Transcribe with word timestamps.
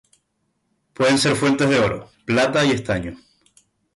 Pueden 0.93 1.19
ser 1.19 1.35
fuentes 1.35 1.69
de 1.69 1.77
oro, 1.77 2.09
plata 2.25 2.65
y 2.65 2.71
estaño. 2.71 3.19